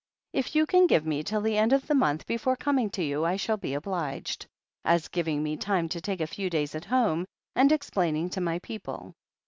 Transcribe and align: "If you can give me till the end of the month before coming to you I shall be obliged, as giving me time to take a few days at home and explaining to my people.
"If 0.33 0.55
you 0.55 0.65
can 0.65 0.87
give 0.87 1.05
me 1.05 1.21
till 1.21 1.41
the 1.41 1.59
end 1.59 1.73
of 1.73 1.85
the 1.85 1.93
month 1.93 2.25
before 2.25 2.55
coming 2.55 2.89
to 2.89 3.03
you 3.03 3.23
I 3.23 3.35
shall 3.35 3.57
be 3.57 3.75
obliged, 3.75 4.47
as 4.83 5.07
giving 5.09 5.43
me 5.43 5.55
time 5.57 5.87
to 5.89 6.01
take 6.01 6.21
a 6.21 6.25
few 6.25 6.49
days 6.49 6.73
at 6.73 6.85
home 6.85 7.23
and 7.55 7.71
explaining 7.71 8.31
to 8.31 8.41
my 8.41 8.57
people. 8.57 9.13